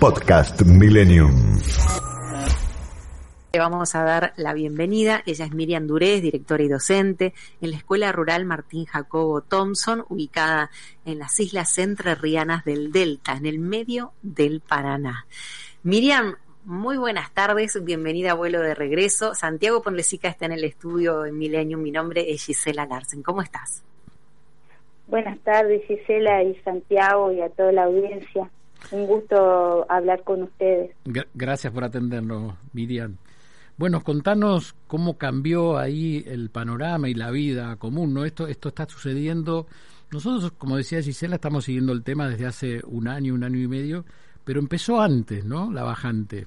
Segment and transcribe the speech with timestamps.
[0.00, 1.58] Podcast Millennium.
[3.54, 5.22] Le vamos a dar la bienvenida.
[5.24, 10.70] Ella es Miriam Durez, directora y docente en la Escuela Rural Martín Jacobo Thompson, ubicada
[11.06, 15.26] en las islas entrerrianas del Delta, en el medio del Paraná.
[15.82, 19.34] Miriam, muy buenas tardes, bienvenida a vuelo de regreso.
[19.34, 21.80] Santiago Ponlesica está en el estudio en Millennium.
[21.80, 23.22] Mi nombre es Gisela Larsen.
[23.22, 23.82] ¿Cómo estás?
[25.06, 28.50] Buenas tardes, Gisela y Santiago y a toda la audiencia.
[28.90, 30.90] Un gusto hablar con ustedes.
[31.34, 33.16] Gracias por atendernos, Miriam.
[33.78, 38.24] Bueno, contanos cómo cambió ahí el panorama y la vida común, ¿no?
[38.24, 39.66] Esto, esto está sucediendo.
[40.10, 43.68] Nosotros, como decía Gisela, estamos siguiendo el tema desde hace un año, un año y
[43.68, 44.04] medio,
[44.44, 45.70] pero empezó antes, ¿no?
[45.72, 46.46] La bajante.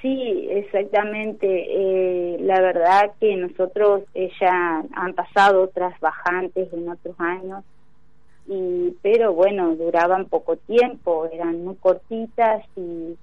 [0.00, 1.46] Sí, exactamente.
[1.46, 7.64] Eh, la verdad que nosotros eh, ya han pasado otras bajantes en otros años
[8.46, 13.16] y pero bueno duraban poco tiempo eran muy cortitas y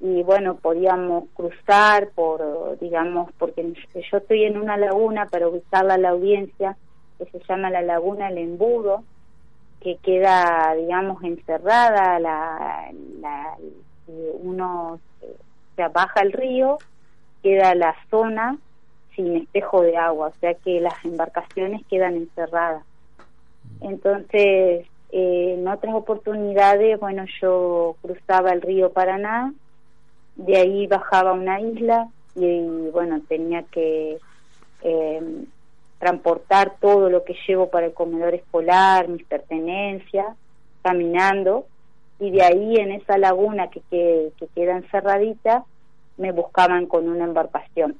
[0.00, 5.98] y bueno podíamos cruzar por digamos porque yo estoy en una laguna para ubicarla a
[5.98, 6.76] la audiencia
[7.18, 9.04] que se llama la laguna El Embudo
[9.80, 13.56] que queda digamos encerrada la, la
[14.42, 15.00] uno
[15.76, 16.78] se baja el río
[17.42, 18.58] queda la zona
[19.14, 22.84] sin espejo de agua o sea que las embarcaciones quedan encerradas
[23.80, 29.52] entonces, eh, en otras oportunidades, bueno, yo cruzaba el río Paraná,
[30.36, 34.18] de ahí bajaba a una isla y, bueno, tenía que
[34.82, 35.44] eh,
[35.98, 40.26] transportar todo lo que llevo para el comedor escolar, mis pertenencias,
[40.82, 41.66] caminando,
[42.18, 45.64] y de ahí en esa laguna que, que, queda encerradita,
[46.16, 47.96] me buscaban con una embarcación.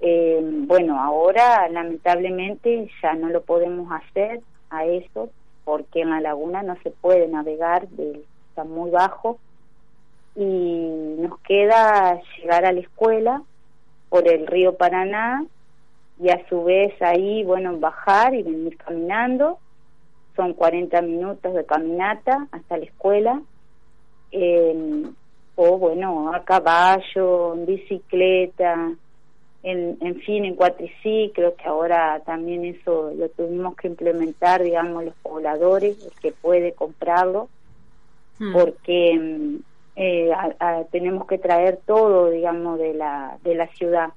[0.00, 4.40] Eh, bueno, ahora lamentablemente ya no lo podemos hacer,
[4.76, 5.30] a eso,
[5.64, 7.86] porque en la laguna no se puede navegar,
[8.48, 9.38] está muy bajo,
[10.36, 13.42] y nos queda llegar a la escuela
[14.08, 15.44] por el río Paraná
[16.20, 19.58] y a su vez ahí, bueno, bajar y venir caminando.
[20.36, 23.42] Son 40 minutos de caminata hasta la escuela.
[24.32, 25.04] Eh,
[25.56, 28.92] o bueno, a caballo, en bicicleta,
[29.64, 35.14] en, en fin, en cuatriciclos, que ahora también eso lo tuvimos que implementar, digamos, los
[35.16, 37.48] pobladores, el que puede comprarlo,
[38.38, 38.52] hmm.
[38.52, 39.58] porque
[39.96, 40.30] eh,
[40.92, 44.10] tenemos que traer todo, digamos, de la, de la ciudad,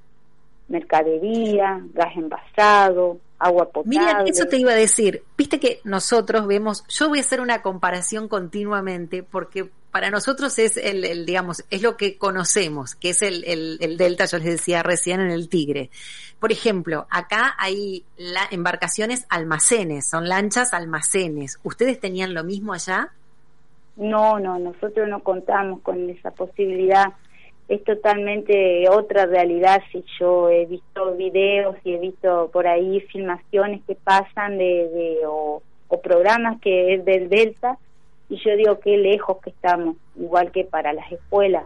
[0.67, 3.99] mercadería, gas envasado, agua potable.
[3.99, 5.23] Miriam, eso te iba a decir.
[5.37, 10.77] Viste que nosotros vemos, yo voy a hacer una comparación continuamente porque para nosotros es
[10.77, 13.43] el, digamos, es lo que conocemos, que es el,
[13.79, 15.89] el, delta, yo les decía recién en el Tigre.
[16.39, 21.59] Por ejemplo, acá hay la, embarcaciones almacenes, son lanchas almacenes.
[21.63, 23.11] ¿Ustedes tenían lo mismo allá?
[23.95, 27.13] No, no, nosotros no contamos con esa posibilidad.
[27.67, 29.81] Es totalmente otra realidad.
[29.91, 35.17] Si yo he visto videos y he visto por ahí filmaciones que pasan de, de
[35.25, 37.77] o, o programas que es del Delta,
[38.29, 41.65] y yo digo qué lejos que estamos, igual que para las escuelas.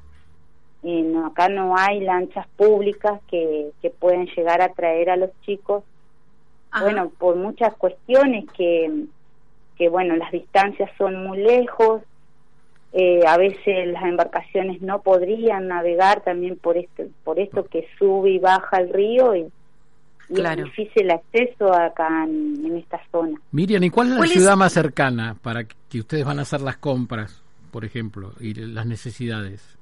[0.84, 5.84] Eh, acá no hay lanchas públicas que, que pueden llegar a traer a los chicos,
[6.80, 9.06] bueno, por muchas cuestiones que,
[9.78, 12.02] que, bueno, las distancias son muy lejos,
[12.94, 18.32] eh, a veces las embarcaciones no podrían navegar también por esto, por esto que sube
[18.32, 19.52] y baja el río y
[20.34, 20.66] claro.
[20.66, 23.40] es difícil acceso acá en, esta zona.
[23.52, 26.78] Miriam, ¿y cuál es la ciudad más cercana para que ustedes van a hacer las
[26.78, 29.78] compras, por ejemplo, y las necesidades?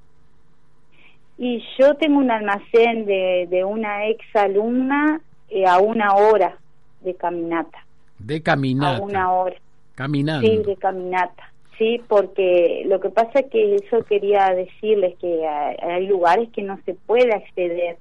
[1.38, 6.58] Y yo tengo un almacén de, de una ex alumna eh, a una hora
[7.02, 7.86] de caminata.
[8.18, 8.98] De caminata.
[8.98, 9.56] A una hora.
[9.96, 10.48] Caminando.
[10.48, 11.52] Sí, de caminata.
[11.78, 16.78] Sí, porque lo que pasa es que eso quería decirles que hay lugares que no
[16.86, 17.98] se puede acceder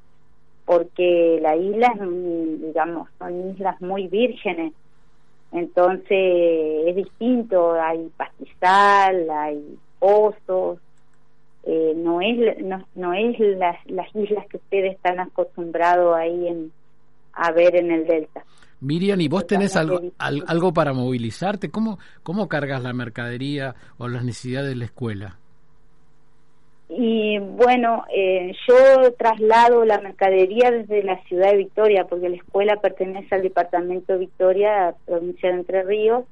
[0.69, 4.75] porque la isla, digamos, son islas muy vírgenes,
[5.51, 10.79] entonces es distinto, hay pastizal, hay pozos,
[11.63, 16.71] eh, no es no, no es las, las islas que ustedes están acostumbrados ahí en,
[17.33, 18.45] a ver en el delta.
[18.81, 21.71] Miriam, ¿y vos tenés algo, algo para movilizarte?
[21.71, 25.39] ¿Cómo, ¿Cómo cargas la mercadería o las necesidades de la escuela?
[26.89, 32.77] Y bueno, eh, yo traslado la mercadería desde la ciudad de Victoria, porque la escuela
[32.77, 36.25] pertenece al departamento de Victoria, provincia de Entre Ríos,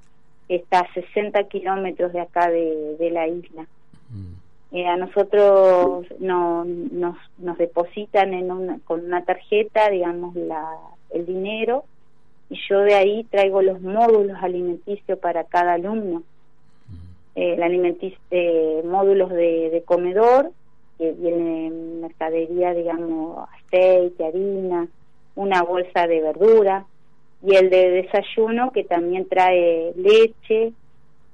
[0.48, 3.66] está a 60 kilómetros de acá de, la isla.
[4.10, 4.76] Mm.
[4.76, 10.66] Eh, a nosotros no, nos, nos depositan en una, con una tarjeta, digamos, la,
[11.10, 11.84] el dinero,
[12.48, 16.22] y yo de ahí traigo los módulos alimenticios para cada alumno
[17.36, 20.50] el alimenticio, eh, módulos de, comedor,
[20.98, 24.88] que viene mercadería, digamos, aceite, harina,
[25.36, 26.86] una bolsa de verdura,
[27.42, 30.72] y el de desayuno que también trae leche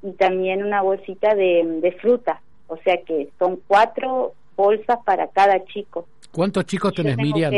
[0.02, 2.42] y también una bolsita de, de fruta.
[2.66, 6.06] O sea que son cuatro bolsas para cada chico.
[6.32, 7.54] ¿Cuántos chicos tenés, Miriam?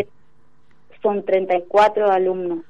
[1.04, 2.60] son 34 alumnos.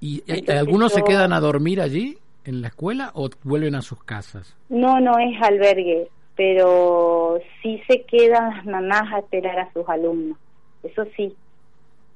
[0.00, 2.18] ¿Y eh, algunos se quedan a dormir allí?
[2.50, 4.56] En la escuela o vuelven a sus casas?
[4.68, 10.36] No, no es albergue, pero sí se quedan las mamás a esperar a sus alumnos.
[10.82, 11.34] Eso sí.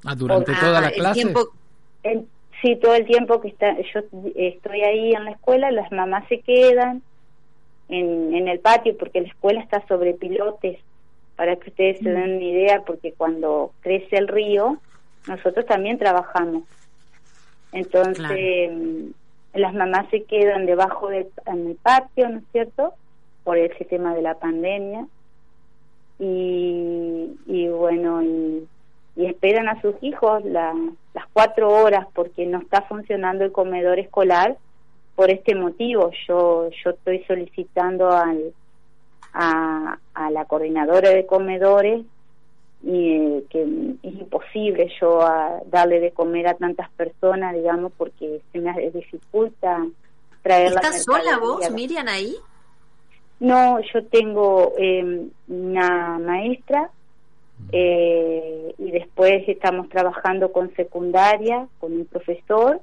[0.04, 1.32] Ah, durante toda la clase.
[2.60, 4.00] sí, todo el tiempo que está, yo
[4.34, 7.02] estoy ahí en la escuela, las mamás se quedan
[7.88, 10.78] en, en el patio porque la escuela está sobre pilotes,
[11.36, 14.78] para que ustedes se den una idea, porque cuando crece el río,
[15.26, 16.64] nosotros también trabajamos.
[17.72, 18.70] Entonces,
[19.54, 22.94] las mamás se quedan debajo del en el patio, ¿no es cierto?
[23.44, 25.06] Por ese tema de la pandemia.
[26.18, 28.66] Y, y bueno, y,
[29.16, 30.74] esperan a sus hijos las
[31.32, 34.56] cuatro horas porque no está funcionando el comedor escolar
[35.14, 36.10] por este motivo.
[36.26, 38.52] Yo, yo estoy solicitando al,
[39.32, 42.02] a, a la coordinadora de comedores
[42.86, 43.62] y que
[44.02, 49.86] es imposible yo a darle de comer a tantas personas, digamos, porque se me dificulta
[50.42, 50.80] traerla.
[50.80, 52.36] ¿Estás sola vos, Miriam, ahí?
[53.40, 56.90] No, yo tengo em, una maestra
[57.72, 62.80] eh, y después estamos trabajando con secundaria, con un profesor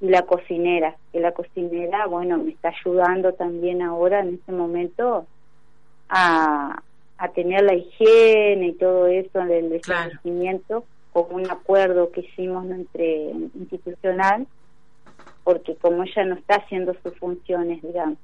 [0.00, 5.26] y la cocinera, que la cocinera, bueno, me está ayudando también ahora en este momento
[6.08, 6.82] a,
[7.22, 13.30] a tener la higiene y todo eso del establecimiento con un acuerdo que hicimos entre
[13.54, 14.48] institucional
[15.44, 18.18] porque como ella no está haciendo sus funciones digamos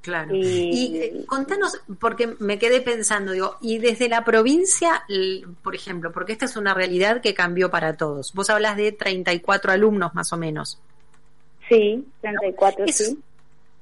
[0.00, 0.32] Claro.
[0.32, 5.02] Y, eh, contanos, porque me quedé pensando, digo, y desde la provincia,
[5.62, 8.32] por ejemplo, porque esta es una realidad que cambió para todos.
[8.32, 10.80] Vos hablas de 34 alumnos más o menos.
[11.68, 13.18] Sí, 34, sí.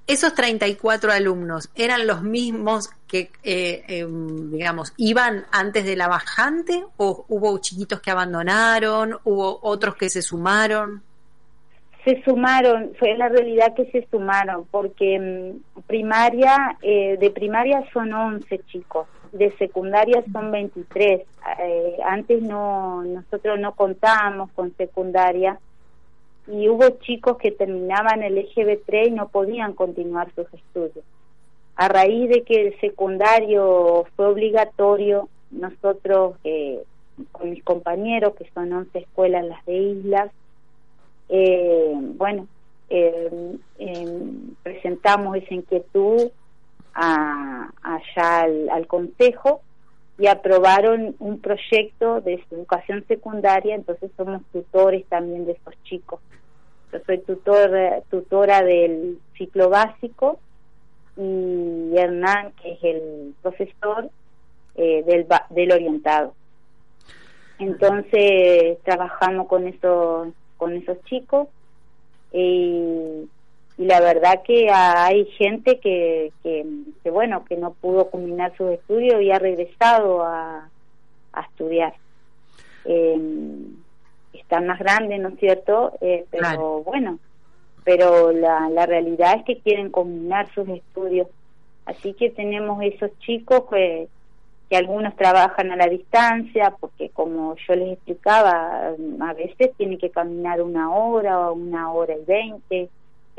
[0.07, 6.85] Esos 34 alumnos eran los mismos que, eh, em, digamos, iban antes de la bajante
[6.97, 11.03] o hubo chiquitos que abandonaron, hubo otros que se sumaron?
[12.05, 18.13] Se sumaron, fue la realidad que se sumaron, porque mm, primaria, eh, de primaria son
[18.13, 21.23] 11 chicos, de secundaria son 23.
[21.59, 25.59] Eh, antes no, nosotros no contábamos con secundaria
[26.49, 31.05] y hubo chicos que terminaban el EGB3 y no podían continuar sus estudios.
[31.75, 36.83] A raíz de que el secundario fue obligatorio, nosotros, eh,
[37.33, 40.31] con mis compañeros, que son 11 escuelas las de islas,
[41.29, 42.47] eh, bueno,
[42.89, 43.53] eh,
[44.63, 46.31] presentamos esa inquietud
[46.95, 49.61] a, allá al, al Consejo
[50.19, 56.21] y aprobaron un proyecto de educación secundaria, entonces somos tutores también de esos chicos.
[56.93, 57.71] Yo soy tutor,
[58.11, 60.39] tutora del ciclo básico
[61.17, 64.11] y Hernán, que es el profesor
[64.77, 66.35] eh, del, del orientado.
[67.59, 71.49] Entonces trabajamos con esos, con esos chicos
[72.33, 73.29] y,
[73.79, 79.31] la verdad que hay gente que, que, bueno, que no pudo culminar sus estudios y
[79.31, 80.69] ha regresado a,
[81.33, 81.95] a estudiar.
[82.87, 83.21] Eh,
[84.33, 85.93] están más grandes, ¿no es cierto?
[86.01, 87.19] Eh, pero bueno,
[87.85, 91.29] pero la, la realidad es que quieren combinar sus estudios.
[91.85, 94.09] Así que tenemos esos chicos que,
[94.71, 100.11] que algunos trabajan a la distancia, porque como yo les explicaba, a veces tienen que
[100.11, 102.89] caminar una hora o una hora y veinte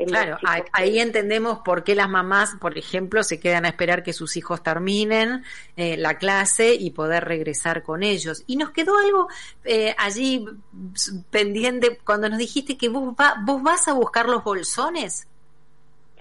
[0.06, 0.38] Claro,
[0.72, 4.62] ahí entendemos por qué las mamás, por ejemplo, se quedan a esperar que sus hijos
[4.62, 5.42] terminen
[5.76, 8.44] eh, la clase y poder regresar con ellos.
[8.46, 9.28] Y nos quedó algo
[9.64, 10.46] eh, allí
[11.30, 13.14] pendiente cuando nos dijiste que vos,
[13.44, 15.26] vos vas a buscar los bolsones.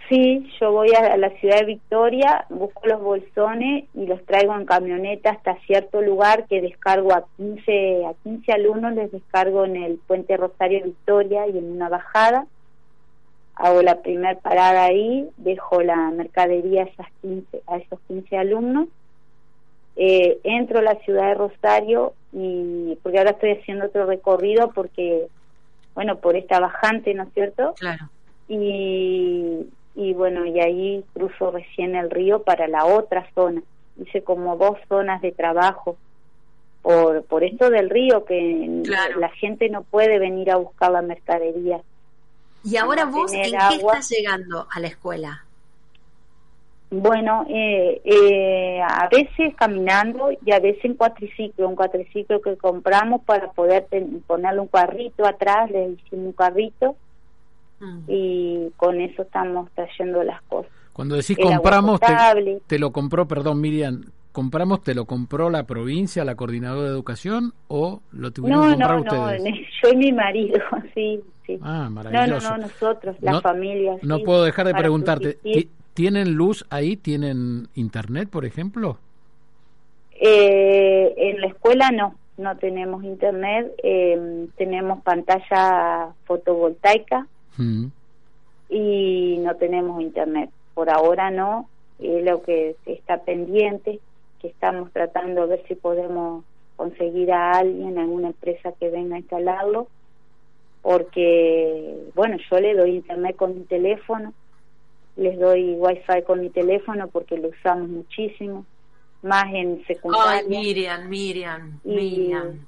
[0.10, 4.66] Sí, yo voy a la ciudad de Victoria, busco los bolsones y los traigo en
[4.66, 9.98] camioneta hasta cierto lugar que descargo a 15, a 15 alumnos, les descargo en el
[9.98, 12.48] puente Rosario Victoria y en una bajada.
[13.60, 18.88] Hago la primera parada ahí, dejo la mercadería a, esas 15, a esos 15 alumnos.
[19.96, 25.26] Eh, entro a la ciudad de Rosario y porque ahora estoy haciendo otro recorrido porque,
[25.96, 27.74] bueno, por esta bajante, ¿no es cierto?
[27.80, 28.10] Claro.
[28.48, 33.64] Y, y bueno, y ahí cruzo recién el río para la otra zona.
[34.00, 35.98] Hice como dos zonas de trabajo
[36.84, 38.84] por, por esto del río, que
[39.18, 41.82] la gente no puede venir a buscar la mercadería.
[42.64, 45.44] ¿Y ahora vos en qué estás llegando a la escuela?
[46.90, 53.22] Bueno, eh, eh, a veces caminando y a veces en cuatriciclo, un cuatriciclo que compramos
[53.24, 53.88] para poder
[54.26, 56.96] ponerle un carrito atrás, le hicimos un carrito
[57.80, 58.00] Mm.
[58.08, 60.72] y con eso estamos trayendo las cosas.
[60.94, 64.04] Cuando decís compramos, te, te, lo compró, perdón Miriam,
[64.38, 69.00] compramos, te lo compró la provincia, la coordinadora de educación o lo tuvieron que comprar
[69.00, 69.44] ustedes?
[69.44, 69.50] No,
[69.84, 70.60] yo y mi marido,
[70.94, 71.58] sí, sí.
[71.64, 72.52] Ah, maravilloso.
[72.52, 73.98] No, no, no, nosotros, la familia.
[74.04, 75.40] No puedo dejar de preguntarte,
[75.96, 76.98] ¿tienen luz ahí?
[76.98, 79.00] ¿Tienen internet, por ejemplo?
[80.22, 87.26] Eh, en la escuela no, no tenemos internet, eh, tenemos pantalla fotovoltaica
[88.70, 90.52] y no tenemos internet.
[90.76, 91.68] Por ahora no,
[91.98, 94.00] es lo que está pendiente,
[94.42, 96.44] que estamos tratando de ver si podemos
[96.76, 99.88] conseguir a alguien, a alguna empresa que venga a instalarlo,
[100.82, 104.34] porque, bueno, yo le doy internet con mi teléfono,
[105.16, 108.66] les doy wifi con mi teléfono porque lo usamos muchísimo,
[109.24, 110.44] más en secundaria.
[110.44, 112.66] Ay, Miriam, Miriam, Miriam.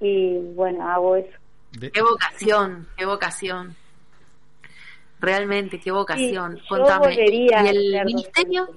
[0.00, 1.38] Y bueno, hago eso.
[1.92, 3.76] Qué vocación, qué vocación.
[5.20, 6.58] Realmente, qué vocación.
[6.68, 7.14] Contame.
[7.14, 8.68] ¿Y el ministerio?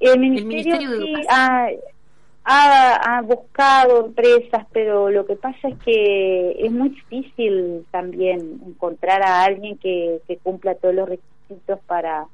[0.00, 1.68] El ministerio, sí ha,
[2.44, 9.44] ha, buscado empresas, pero lo que pasa es que es muy difícil también encontrar a
[9.44, 12.26] alguien que, que cumpla todos los requisitos para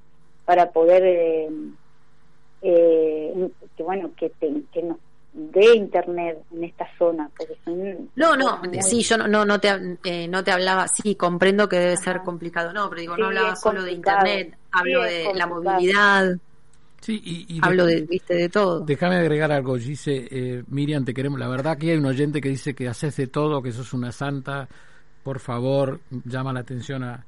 [0.45, 1.49] para poder eh,
[2.63, 4.99] eh, que bueno que, que nos
[5.33, 7.29] de internet en esta zona
[8.15, 9.69] no no sí yo no no te
[10.05, 13.57] eh, no te hablaba sí comprendo que debe ser complicado no pero digo no hablaba
[13.57, 16.37] solo de internet hablo de la movilidad
[17.05, 18.81] Sí, y, Hablo de, viste, de todo.
[18.81, 19.77] Déjame agregar algo.
[19.77, 21.39] Dice, eh, Miriam, te queremos.
[21.39, 24.11] La verdad que hay un oyente que dice que haces de todo, que sos una
[24.11, 24.67] santa.
[25.23, 27.27] Por favor, llama la atención a,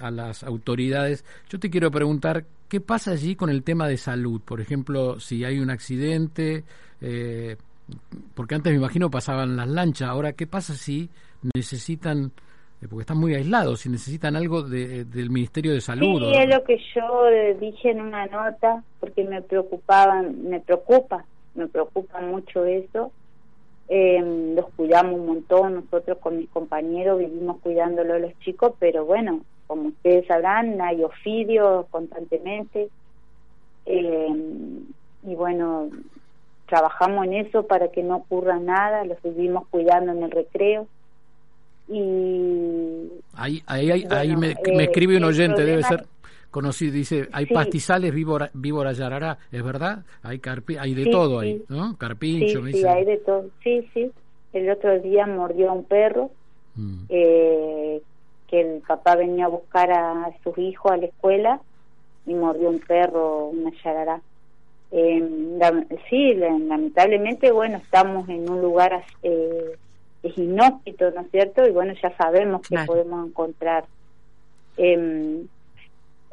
[0.00, 1.26] a las autoridades.
[1.50, 4.40] Yo te quiero preguntar, ¿qué pasa allí con el tema de salud?
[4.40, 6.64] Por ejemplo, si hay un accidente,
[7.02, 7.58] eh,
[8.34, 11.10] porque antes me imagino pasaban las lanchas, ahora, ¿qué pasa si
[11.54, 12.32] necesitan,
[12.86, 16.30] porque están muy aislados, si necesitan algo de, del Ministerio de Salud?
[16.30, 17.24] Sí, es lo que yo
[17.58, 23.10] dije en una nota, porque me preocupaban, me preocupa, me preocupa mucho eso.
[23.88, 29.04] Eh, los cuidamos un montón, nosotros con mis compañeros vivimos cuidándolo a los chicos, pero
[29.04, 32.90] bueno, como ustedes sabrán, hay ofidio constantemente.
[33.86, 34.28] Eh,
[35.24, 35.88] y bueno,
[36.66, 40.86] trabajamos en eso para que no ocurra nada, los vivimos cuidando en el recreo.
[41.88, 43.08] Y.
[43.34, 46.06] Ahí, ahí, ahí, me, me, escribe un oyente, debe ser
[46.50, 50.04] conocido, dice: hay pastizales víbora, víbora yarará, ¿es verdad?
[50.22, 51.96] Hay, carpi, hay de todo ahí, ¿no?
[51.96, 52.82] Carpincho, me dice.
[52.82, 54.10] Sí, hay de todo, sí, sí.
[54.52, 56.30] El otro día mordió a un perro.
[56.74, 57.04] Mm.
[57.08, 58.00] Eh,
[58.48, 61.60] que el papá venía a buscar a sus hijos a la escuela
[62.26, 64.20] y mordió un perro, una yarará.
[64.90, 65.58] Eh,
[66.08, 69.76] sí, lamentablemente, bueno, estamos en un lugar eh,
[70.22, 71.66] es inhóspito, ¿no es cierto?
[71.66, 73.84] Y bueno, ya sabemos que podemos encontrar.
[74.76, 75.44] Eh,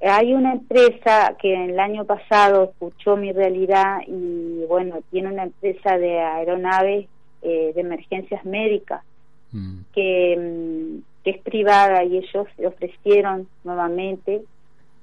[0.02, 5.98] hay una empresa que el año pasado escuchó mi realidad y bueno, tiene una empresa
[5.98, 7.08] de aeronaves
[7.42, 9.04] eh, de emergencias médicas
[9.52, 9.80] mm.
[9.94, 14.44] que mm, que es privada y ellos le ofrecieron nuevamente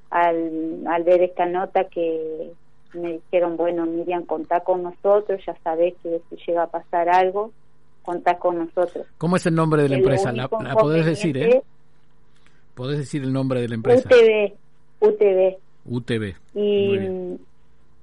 [0.09, 2.53] al, al ver esta nota que
[2.95, 7.51] me dijeron, bueno, Miriam, contá con nosotros, ya sabés que si llega a pasar algo,
[8.03, 9.07] contá con nosotros.
[9.19, 10.33] ¿Cómo es el nombre de la empresa?
[10.33, 11.63] La, podés decir, ¿eh?
[12.75, 14.09] Podés decir el nombre de la empresa.
[14.09, 14.53] UTV,
[15.01, 15.59] UTV.
[15.85, 16.35] UTV.
[16.55, 16.99] Y,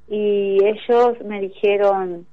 [0.08, 2.26] y ellos me dijeron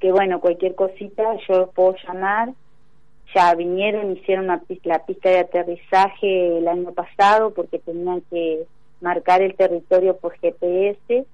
[0.00, 2.52] que, bueno, cualquier cosita yo puedo llamar
[3.34, 8.64] ya vinieron, hicieron la pista de aterrizaje el año pasado porque tenían que
[9.00, 11.26] marcar el territorio por GPS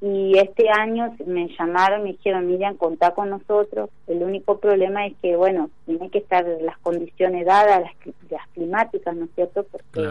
[0.00, 3.88] y este año me llamaron, me dijeron, Miriam, contá con nosotros.
[4.06, 9.16] El único problema es que, bueno, tienen que estar las condiciones dadas, las, las climáticas,
[9.16, 9.64] ¿no es cierto?
[9.64, 10.10] Porque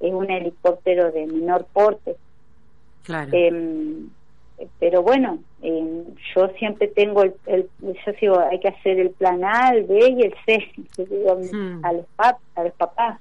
[0.00, 2.16] es un helicóptero de menor porte.
[3.02, 3.30] Claro.
[3.32, 4.08] Em,
[4.78, 6.04] pero bueno, em,
[6.34, 7.34] yo siempre tengo el,
[7.80, 10.70] yo digo, hay que hacer el plan A, el B y el C,
[11.52, 11.84] hmm.
[11.84, 13.20] a, los pap, a los papás.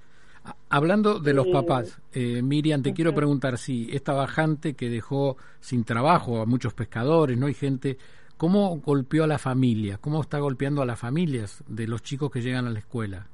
[0.70, 5.84] Hablando de los papás, eh, Miriam, te quiero preguntar si esta bajante que dejó sin
[5.84, 7.98] trabajo a muchos pescadores, no hay gente,
[8.38, 9.98] ¿cómo golpeó a la familia?
[10.00, 13.28] ¿Cómo está golpeando a las familias de los chicos que llegan a la escuela?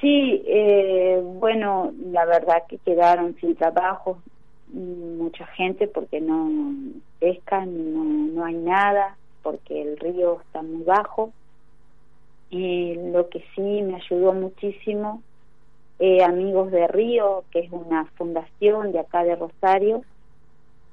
[0.00, 4.18] Sí, eh, bueno, la verdad que quedaron sin trabajo
[4.72, 6.50] mucha gente porque no
[7.18, 11.32] pescan, no, no hay nada, porque el río está muy bajo.
[12.50, 15.22] Y lo que sí me ayudó muchísimo,
[16.00, 20.02] eh, Amigos de Río, que es una fundación de acá de Rosario,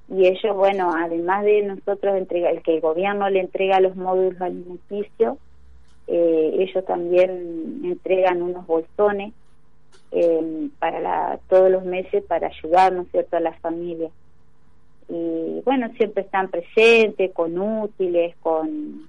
[0.09, 4.39] y ellos, bueno, además de nosotros entregar, el que el gobierno le entrega los módulos
[4.41, 5.37] alimenticios,
[6.07, 9.33] eh, ellos también entregan unos bolsones
[10.11, 14.11] eh, para la, todos los meses para ayudarnos cierto?, a las familias.
[15.09, 19.07] Y bueno, siempre están presentes con útiles, con,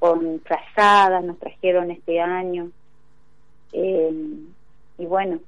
[0.00, 2.70] con trazadas, nos trajeron este año.
[3.72, 4.12] Eh,
[4.98, 5.40] y bueno,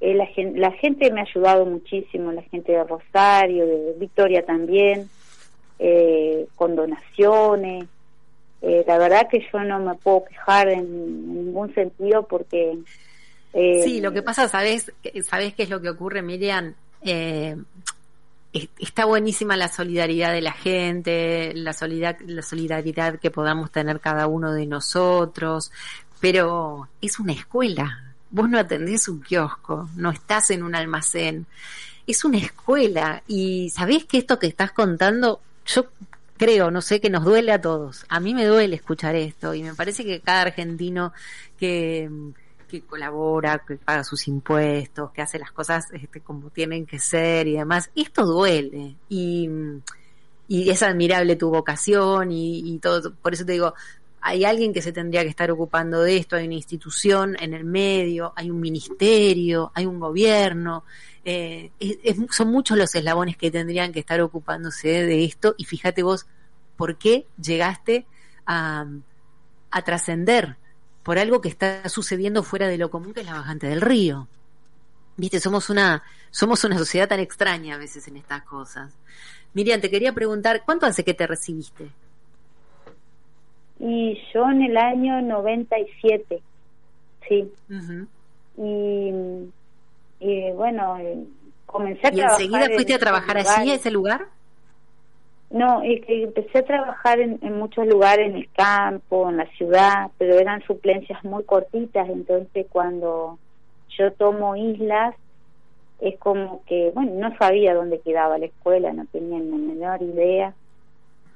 [0.00, 5.10] eh, la, gente, me ha ayudado muchísimo, la gente de Rosario, de Victoria también,
[5.78, 7.86] eh, con donaciones.
[8.62, 12.78] Eh, la verdad que yo no me puedo quejar en ningún sentido porque
[13.52, 14.92] sí, lo que pasa, ¿sabes,
[15.24, 16.74] ¿sabes qué es lo que ocurre, Miriam?
[18.52, 24.26] Está buenísima la solidaridad de la gente, la solidaridad, la solidaridad que podamos tener cada
[24.26, 25.72] uno de nosotros,
[26.20, 28.09] pero es una escuela.
[28.30, 31.46] Vos no atendés un kiosco, no estás en un almacén.
[32.06, 35.86] Es una escuela y sabés que esto que estás contando, yo
[36.36, 38.04] creo, no sé, que nos duele a todos.
[38.08, 41.12] A mí me duele escuchar esto y me parece que cada argentino
[41.58, 42.08] que
[42.70, 47.48] que colabora, que paga sus impuestos, que hace las cosas este, como tienen que ser
[47.48, 48.96] y demás, esto duele.
[49.08, 49.50] Y,
[50.48, 53.12] y es admirable tu vocación y, todo.
[53.14, 53.74] Por eso te digo,
[54.20, 57.64] hay alguien que se tendría que estar ocupando de esto, hay una institución en el
[57.64, 60.84] medio, hay un ministerio, hay un gobierno.
[61.24, 61.70] Eh,
[62.30, 66.26] son muchos los eslabones que tendrían que estar ocupándose de esto y fíjate vos
[66.76, 68.06] por qué llegaste
[68.46, 68.86] a,
[69.70, 70.56] a trascender
[71.02, 74.28] por algo que está sucediendo fuera de lo común que es la bajante del río.
[75.16, 78.92] Viste, somos una, somos una sociedad tan extraña a veces en estas cosas.
[79.52, 81.90] Miriam, te quería preguntar, ¿cuánto hace que te recibiste?
[83.80, 86.40] Y yo en el año 97,
[87.26, 87.50] sí.
[88.58, 89.12] y,
[90.20, 90.98] y bueno,
[91.64, 94.26] comencé a ¿Y enseguida fuiste a trabajar allí, a ese lugar?
[95.50, 100.10] No, es que empecé a trabajar en, muchos lugares, en el campo, en la ciudad,
[100.18, 103.38] pero eran suplencias muy cortitas, entonces cuando
[103.98, 105.14] yo tomo islas,
[106.00, 110.02] es como que, bueno, no sabía dónde quedaba la escuela, no tenía ni la menor
[110.02, 110.54] idea,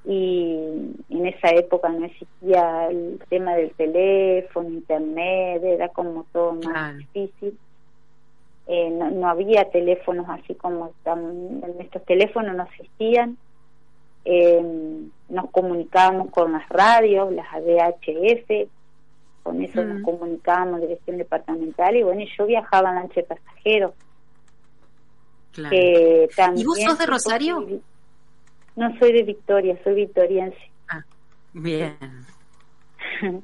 [0.04, 0.58] y
[1.08, 7.58] en esa época no existía el tema del teléfono, internet, era como todo más difícil.
[8.66, 13.36] Eh, no, no había teléfonos así como están, estos teléfonos no existían
[14.24, 14.62] eh,
[15.28, 18.68] nos comunicábamos con las radios, las ADHF,
[19.42, 23.92] con eso nos comunicábamos dirección departamental y bueno, yo viajaba en lancha de pasajeros.
[25.56, 27.66] ¿Y vos sos de Rosario?
[28.76, 30.58] No soy de Victoria, soy victoriense.
[30.88, 31.02] Ah,
[31.52, 31.96] bien.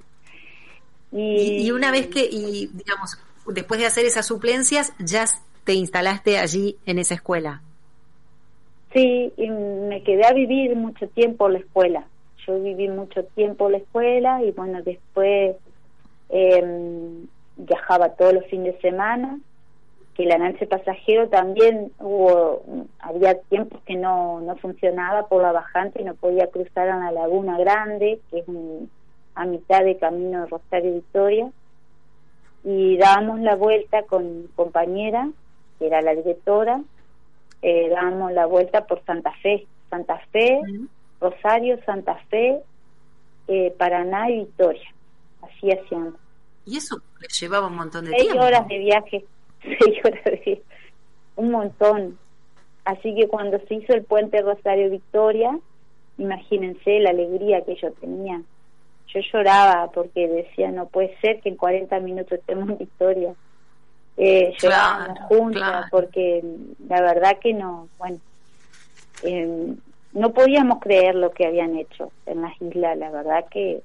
[1.12, 5.24] y, y, una vez que, y digamos, después de hacer esas suplencias, ya
[5.64, 7.62] te instalaste allí en esa escuela.
[8.92, 12.04] Sí, y me quedé a vivir mucho tiempo en la escuela.
[12.46, 15.56] Yo viví mucho tiempo en la escuela y bueno, después
[16.30, 17.24] eh,
[17.56, 19.38] viajaba todos los fines de semana.
[20.24, 22.62] La lancha pasajero también hubo,
[22.98, 27.12] había tiempos que no, no funcionaba por la bajante y no podía cruzar a la
[27.12, 28.44] Laguna Grande, que es
[29.34, 31.50] a mitad de camino de Rosario Victoria.
[32.64, 35.30] Y dábamos la vuelta con mi compañera,
[35.78, 36.82] que era la directora,
[37.62, 40.60] eh, damos la vuelta por Santa Fe, Santa Fe,
[41.20, 42.60] Rosario, Santa Fe,
[43.48, 44.94] eh, Paraná y Victoria.
[45.42, 46.14] Así hacíamos.
[46.66, 48.44] ¿Y eso le llevaba un montón de seis tiempo?
[48.44, 49.24] horas de viaje,
[49.64, 50.62] de viaje,
[51.36, 52.18] un montón.
[52.84, 55.58] Así que cuando se hizo el puente Rosario-Victoria,
[56.18, 58.40] imagínense la alegría que yo tenía.
[59.08, 63.34] Yo lloraba porque decía, no puede ser que en 40 minutos estemos en Victoria
[64.16, 64.54] eh,
[65.28, 66.44] juntas porque
[66.88, 68.18] la verdad que no, bueno,
[69.22, 69.74] eh,
[70.12, 73.82] no podíamos creer lo que habían hecho en las islas, la verdad que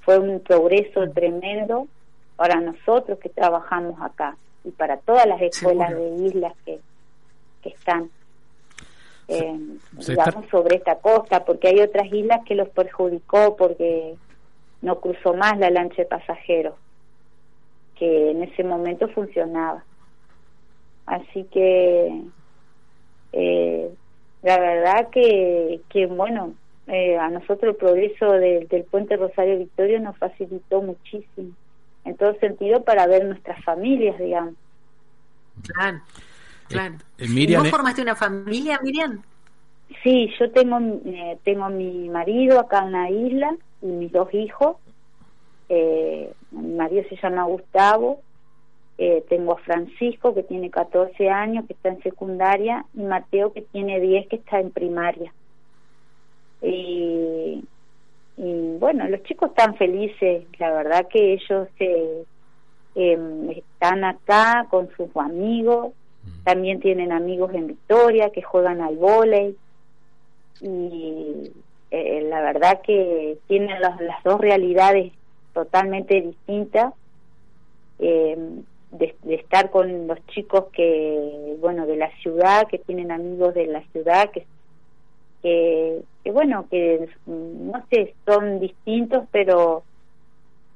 [0.00, 1.12] fue un progreso mm.
[1.12, 1.88] tremendo
[2.36, 4.36] para nosotros que trabajamos acá.
[4.66, 6.80] Y para todas las escuelas de islas que,
[7.62, 8.10] que están.
[9.28, 9.58] Eh,
[10.06, 14.14] digamos sobre esta costa porque hay otras islas que los perjudicó porque
[14.82, 16.76] no cruzó más la lancha de pasajeros
[17.98, 19.84] que en ese momento funcionaba.
[21.06, 22.22] Así que
[23.32, 23.90] eh,
[24.42, 26.54] la verdad que, que bueno
[26.86, 31.52] eh, a nosotros el progreso del puente Rosario Victorio nos facilitó muchísimo
[32.06, 34.54] en todo sentido para ver nuestras familias digamos
[35.62, 36.00] claro
[36.68, 39.22] claro eh, ¿Vos formaste una familia Miriam?
[40.02, 44.76] Sí, yo tengo eh, tengo mi marido acá en la isla y mis dos hijos.
[45.68, 48.20] Eh, mi marido se llama Gustavo.
[48.98, 53.62] Eh, tengo a Francisco que tiene 14 años que está en secundaria y Mateo que
[53.62, 55.32] tiene 10 que está en primaria.
[56.62, 57.62] Y,
[58.36, 60.44] y bueno, los chicos están felices.
[60.58, 62.24] La verdad que ellos eh,
[62.94, 65.92] están acá con sus amigos.
[66.22, 66.44] Mm.
[66.44, 69.56] También tienen amigos en Victoria que juegan al vóley
[70.60, 71.52] y
[71.90, 75.12] eh, la verdad que tienen las, dos realidades
[75.52, 76.94] totalmente distintas
[77.98, 78.36] eh,
[78.90, 83.82] de, estar con los chicos que bueno de la ciudad que tienen amigos de la
[83.92, 84.46] ciudad que
[85.46, 89.84] que, que bueno que no sé son distintos pero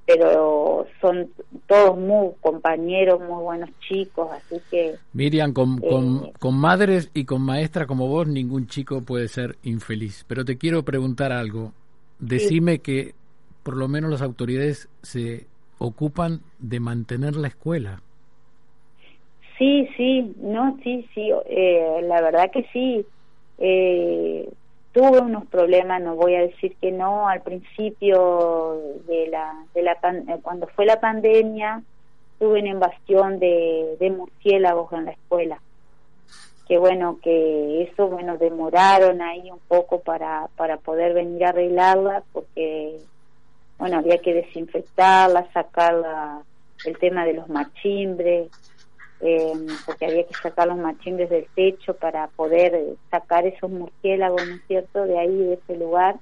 [0.06, 1.28] pero son
[1.68, 4.96] todos muy compañeros, muy buenos chicos, así que...
[5.12, 10.24] Miriam, con, eh, con, madres y con maestras como vos, ningún chico puede ser infeliz.
[10.26, 11.72] Pero te quiero preguntar algo.
[12.18, 13.14] Decime que
[13.62, 15.46] por lo menos las autoridades se
[15.78, 18.02] ocupan de mantener la escuela.
[19.58, 23.06] Sí, sí, no, sí, sí, eh, la verdad que sí.
[23.58, 24.48] Eh,
[24.92, 29.92] tuve unos problemas, no voy a decir que no, al principio de la, de la
[29.92, 31.82] eh, cuando fue la pandemia,
[32.38, 35.60] tuve una invasión de, de murciélagos en la escuela.
[36.66, 42.22] Que bueno, que eso, bueno, demoraron ahí un poco para, para poder venir a arreglarla,
[42.32, 42.96] porque,
[43.78, 45.96] bueno, había que desinfectarla, sacar
[46.84, 48.48] el tema de los machimbres,
[49.20, 49.52] eh,
[49.84, 54.62] porque había que sacar los machimbres del techo para poder sacar esos murciélagos, ¿no es
[54.66, 56.16] cierto?, de ahí, de ese lugar,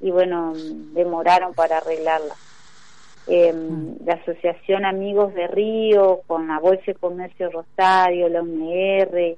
[0.00, 0.52] y bueno,
[0.94, 2.34] demoraron para arreglarla.
[3.26, 3.52] Eh,
[4.06, 9.36] la Asociación Amigos de Río, con la Bolsa de Comercio Rosario, la UNR,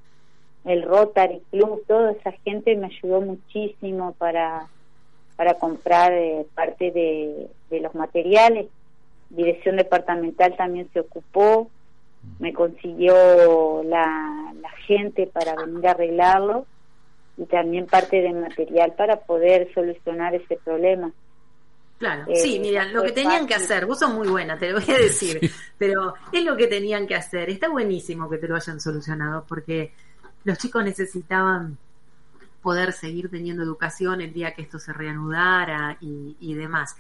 [0.65, 4.69] el Rotary Club, toda esa gente me ayudó muchísimo para,
[5.35, 8.67] para comprar eh, parte de, de los materiales.
[9.31, 11.69] Dirección Departamental también se ocupó,
[12.39, 16.67] me consiguió la, la gente para venir a arreglarlo
[17.37, 21.11] y también parte de material para poder solucionar ese problema.
[21.99, 24.81] Claro, sí, eh, mira, lo que tenían que hacer, vos sos muy buena, te lo
[24.81, 25.39] voy a decir,
[25.77, 27.51] pero es lo que tenían que hacer.
[27.51, 29.93] Está buenísimo que te lo hayan solucionado porque
[30.45, 31.77] los chicos necesitaban
[32.63, 36.97] poder seguir teniendo educación el día que esto se reanudara y, y demás.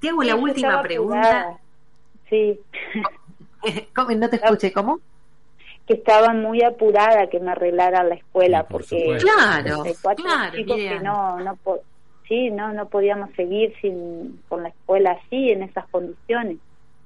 [0.00, 1.58] Te hago la última pregunta.
[2.28, 2.58] Sí.
[4.16, 5.00] no te escuché, ¿cómo?
[5.86, 9.82] Que estaba muy apurada que me arreglara la escuela, porque claro,
[10.16, 11.58] claro, chicos que no, no,
[12.28, 16.58] sí, no, no podíamos seguir sin, con la escuela así, en esas condiciones.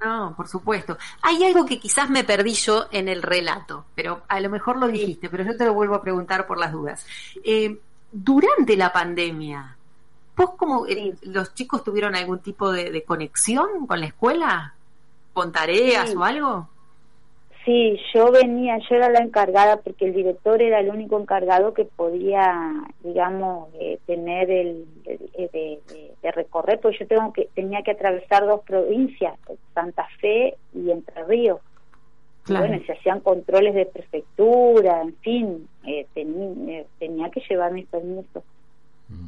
[0.04, 0.98] No, por supuesto.
[1.22, 4.88] Hay algo que quizás me perdí yo en el relato, pero a lo mejor lo
[4.88, 7.06] dijiste, pero yo te lo vuelvo a preguntar por las dudas.
[7.42, 7.78] Eh,
[8.12, 9.76] durante la pandemia,
[10.36, 14.73] ¿vos como eh, los chicos tuvieron algún tipo de, conexión con la escuela?
[15.34, 16.68] Con tareas o algo?
[17.64, 21.86] Sí, yo venía, yo era la encargada porque el director era el único encargado que
[21.86, 25.80] podía, digamos, eh, tener el, de,
[26.34, 29.38] recorrer, porque yo tengo que tenía que atravesar dos provincias,
[29.74, 31.60] Santa Fe y Entre Ríos.
[32.46, 38.44] Bueno, se hacían controles de prefectura, en fin, eh, eh, tenía que llevar mis permisos.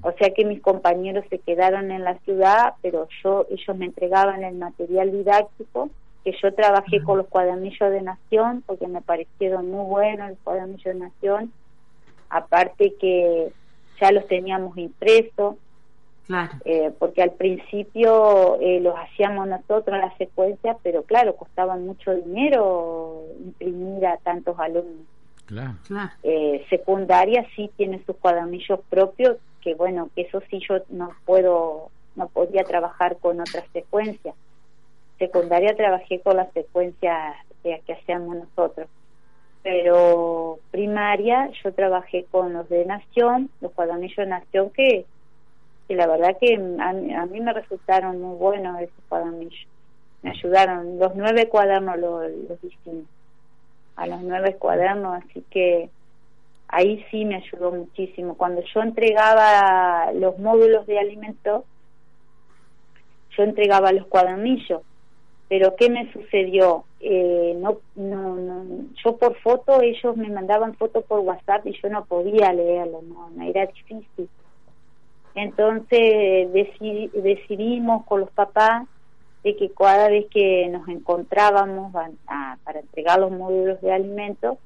[0.02, 4.42] O sea que mis compañeros se quedaron en la ciudad, pero yo ellos me entregaban
[4.42, 5.90] el material didáctico,
[6.24, 10.84] que yo trabajé con los cuadernillos de Nación, porque me parecieron muy buenos los cuadernillos
[10.84, 11.52] de Nación,
[12.30, 13.52] aparte que
[14.00, 15.56] ya los teníamos impresos,
[16.64, 23.22] eh, porque al principio eh, los hacíamos nosotros la secuencia, pero claro, costaba mucho dinero
[23.44, 25.06] imprimir a tantos alumnos.
[25.46, 25.74] Claro.
[26.24, 29.36] Eh, secundaria sí tiene sus cuadernillos propios
[29.66, 34.37] que bueno, que eso sí yo no puedo, no podía trabajar con otras secuencias.
[35.18, 38.87] Secundaria trabajé con las secuencias que, hacíamos nosotros,
[39.64, 45.05] pero primaria yo trabajé con los de Nación, los cuadernillos de Nación que,
[45.88, 49.66] que la verdad que a, mí me resultaron muy buenos esos cuadernillos.
[50.22, 52.59] Me ayudaron, los nueve cuadernos los, los
[53.96, 55.90] a los nueve cuadernos, así que
[56.68, 58.37] ahí sí me ayudó muchísimo.
[58.37, 61.64] Cuando yo entregaba los módulos de alimento,
[63.37, 64.83] yo entregaba los cuadernillos,
[65.48, 66.85] pero ¿qué me sucedió?
[67.00, 68.64] Eh, no, no, no,
[69.05, 73.42] yo por foto, ellos me mandaban fotos por WhatsApp y yo no podía leerlo, no
[73.42, 74.29] era difícil.
[75.35, 78.88] Entonces decidimos con los papás
[79.44, 84.57] de que cada vez que nos encontrábamos para entregar los módulos de alimentos,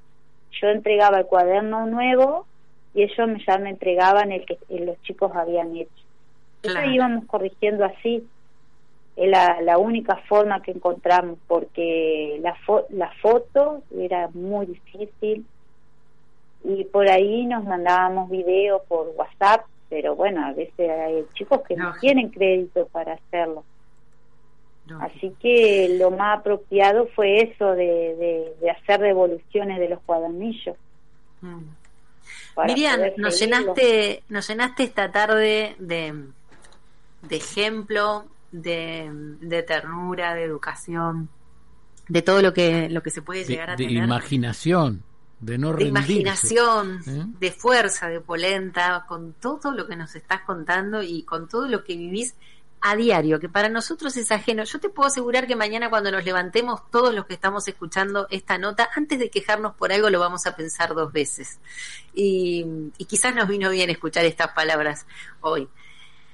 [0.60, 2.46] yo entregaba el cuaderno nuevo
[2.94, 5.90] y ellos ya me entregaban el que los chicos habían hecho.
[6.62, 8.26] Entonces íbamos corrigiendo así.
[9.16, 12.56] Es la, la única forma que encontramos, porque la,
[12.90, 15.44] la foto era muy difícil
[16.64, 21.76] y por ahí nos mandábamos videos por WhatsApp, pero bueno, a veces hay chicos que
[21.76, 23.64] no, tienen crédito para hacerlo.
[25.00, 30.76] Así que lo más apropiado fue eso de, de, hacer devoluciones de los cuadernillos.
[31.40, 31.60] Mm.
[32.66, 36.14] Miriam, nos llenaste, nos llenaste esta tarde de,
[37.22, 39.08] de ejemplo, de,
[39.40, 41.28] de, ternura, de educación,
[42.08, 45.02] de todo lo que, lo que se puede llegar a de imaginación,
[45.38, 47.24] de no De imaginación, ¿eh?
[47.38, 51.82] de fuerza, de polenta, con todo lo que nos estás contando y con todo lo
[51.84, 52.34] que vivís
[52.82, 54.64] a diario, que para nosotros es ajeno.
[54.64, 58.58] Yo te puedo asegurar que mañana cuando nos levantemos, todos los que estamos escuchando esta
[58.58, 61.58] nota, antes de quejarnos por algo, lo vamos a pensar dos veces.
[62.14, 65.06] Y, quizás nos vino bien escuchar estas palabras
[65.40, 65.68] hoy.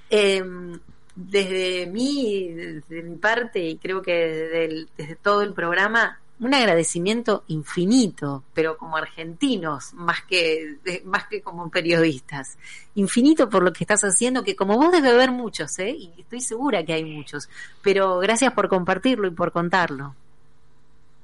[0.09, 0.79] Em,
[1.17, 8.43] desde mí, desde mi parte, y creo que desde todo el programa, un agradecimiento infinito,
[8.53, 12.59] pero como argentinos, más que, más que como periodistas.
[12.95, 15.91] Infinito por lo que estás haciendo, que como vos debe haber muchos, ¿eh?
[15.91, 17.49] y estoy segura que hay muchos,
[17.83, 20.15] pero gracias por compartirlo y por contarlo.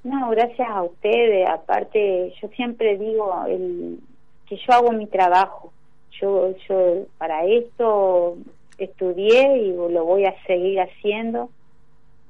[0.04, 1.48] No, gracias a ustedes.
[1.48, 4.00] Aparte, yo siempre digo el,
[4.48, 5.72] que yo hago mi trabajo.
[6.20, 8.36] Yo, yo para esto
[8.78, 11.50] estudié y lo voy a seguir haciendo.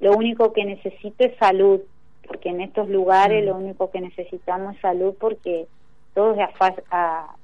[0.01, 1.81] Lo único que necesito es salud
[2.27, 3.47] porque en estos lugares mm.
[3.47, 5.67] lo único que necesitamos es salud porque
[6.15, 6.41] todo es
[6.91, 7.35] a,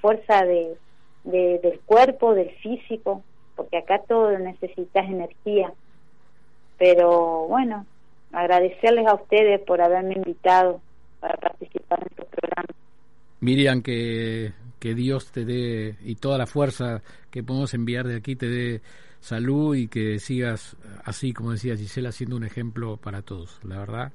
[0.00, 0.76] fuerza de,
[1.24, 3.22] del cuerpo, del físico,
[3.54, 5.72] porque acá todo necesitas energía.
[6.78, 7.86] Pero bueno,
[8.32, 10.80] agradecerles a ustedes por haberme invitado
[11.20, 12.68] para participar en este programa.
[13.40, 18.34] Miriam, que, que Dios te dé y toda la fuerza que podemos enviar de aquí
[18.34, 18.80] te dé
[19.22, 23.60] salud y que sigas así, como decía Gisela, siendo un ejemplo para todos.
[23.62, 24.12] La verdad,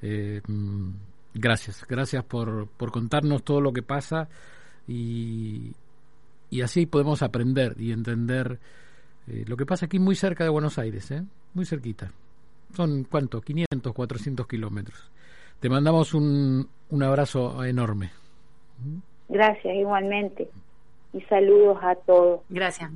[0.00, 0.88] eh, mm,
[1.34, 4.28] gracias, gracias por, por contarnos todo lo que pasa
[4.88, 5.72] y,
[6.50, 8.58] y así podemos aprender y entender
[9.28, 11.22] eh, lo que pasa aquí muy cerca de Buenos Aires, ¿eh?
[11.52, 12.10] muy cerquita.
[12.74, 13.42] Son, ¿cuánto?
[13.42, 15.10] 500, 400 kilómetros.
[15.60, 18.12] Te mandamos un, un abrazo enorme.
[19.28, 20.48] Gracias, igualmente.
[21.12, 22.40] Y saludos a todos.
[22.48, 22.90] Gracias,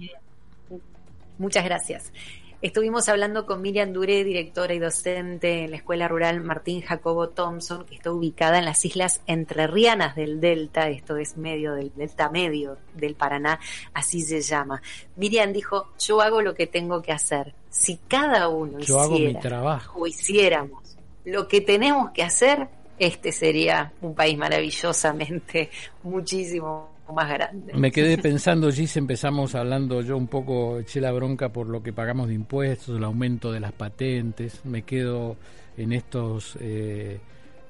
[1.43, 2.13] Muchas gracias.
[2.61, 7.85] Estuvimos hablando con Miriam Duré, directora y docente en la Escuela Rural Martín Jacobo Thompson,
[7.85, 12.79] que está ubicada en las islas entrerrianas del Delta, esto es medio del Delta Medio
[12.95, 13.59] del Paraná,
[13.93, 14.81] así se llama.
[15.17, 17.57] Miriam dijo, yo hago lo que tengo que hacer.
[17.69, 22.69] Si cada uno hiciera o hiciéramos lo que tenemos que hacer,
[23.01, 25.71] este sería un país maravillosamente
[26.05, 27.73] muchísimo más grande.
[27.75, 31.93] Me quedé pensando, Gis, empezamos hablando, yo un poco eché la bronca por lo que
[31.93, 35.37] pagamos de impuestos, el aumento de las patentes, me quedo
[35.77, 36.57] en estos...
[36.61, 37.21] Eh,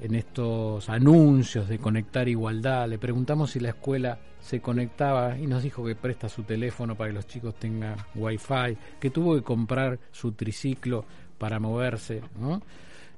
[0.02, 5.62] en estos anuncios de conectar igualdad, le preguntamos si la escuela se conectaba y nos
[5.62, 10.00] dijo que presta su teléfono para que los chicos tengan wifi, que tuvo que comprar
[10.10, 11.04] su triciclo
[11.38, 12.60] para moverse, ¿no?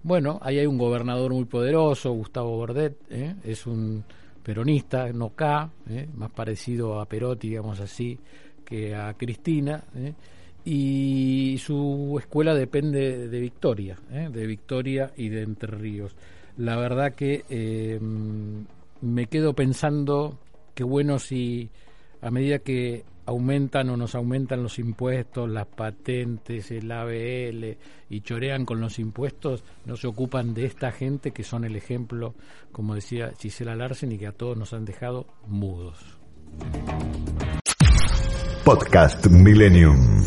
[0.03, 3.35] Bueno, ahí hay un gobernador muy poderoso, Gustavo Bordet, ¿eh?
[3.43, 4.05] es un
[4.45, 6.07] peronista, no K, ¿eh?
[6.15, 8.19] más parecido a Perotti, digamos así,
[8.65, 10.13] que a Cristina, ¿eh?
[10.65, 14.29] y su escuela depende de Victoria, ¿eh?
[14.31, 16.15] de Victoria y de Entre Ríos.
[16.59, 17.99] La verdad que
[19.01, 20.39] me quedo pensando
[20.75, 21.69] que bueno si
[22.21, 27.77] a medida que aumentan o nos aumentan los impuestos, las patentes, el ABL
[28.11, 32.35] y chorean con los impuestos, no se ocupan de esta gente que son el ejemplo,
[32.73, 36.19] como decía Gisela Larsen, y que a todos nos han dejado mudos.
[38.65, 40.25] Podcast Millennium.